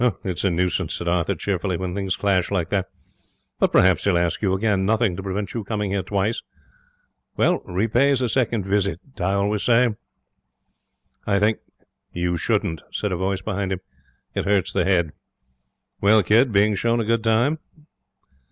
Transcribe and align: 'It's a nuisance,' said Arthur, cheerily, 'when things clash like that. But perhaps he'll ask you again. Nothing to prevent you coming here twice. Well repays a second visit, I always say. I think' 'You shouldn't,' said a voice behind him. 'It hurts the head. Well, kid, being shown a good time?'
'It's 0.23 0.43
a 0.43 0.49
nuisance,' 0.49 0.95
said 0.95 1.07
Arthur, 1.07 1.35
cheerily, 1.35 1.77
'when 1.77 1.93
things 1.93 2.15
clash 2.15 2.49
like 2.49 2.69
that. 2.71 2.87
But 3.59 3.71
perhaps 3.71 4.03
he'll 4.03 4.17
ask 4.17 4.41
you 4.41 4.53
again. 4.55 4.83
Nothing 4.83 5.15
to 5.15 5.21
prevent 5.21 5.53
you 5.53 5.63
coming 5.63 5.91
here 5.91 6.01
twice. 6.01 6.41
Well 7.37 7.59
repays 7.65 8.19
a 8.19 8.27
second 8.27 8.65
visit, 8.65 8.99
I 9.19 9.33
always 9.33 9.61
say. 9.61 9.89
I 11.27 11.37
think' 11.37 11.59
'You 12.13 12.35
shouldn't,' 12.35 12.81
said 12.91 13.11
a 13.11 13.15
voice 13.15 13.43
behind 13.43 13.71
him. 13.71 13.81
'It 14.33 14.43
hurts 14.45 14.73
the 14.73 14.85
head. 14.85 15.11
Well, 16.01 16.23
kid, 16.23 16.51
being 16.51 16.73
shown 16.73 16.99
a 16.99 17.05
good 17.05 17.23
time?' 17.23 17.59